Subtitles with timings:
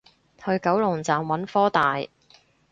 [0.43, 2.01] 去九龍站揾科大